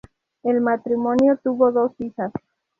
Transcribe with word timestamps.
El 0.41 0.61
matrimonio 0.61 1.37
tuvo 1.43 1.71
dos 1.71 1.91
hijas. 1.99 2.31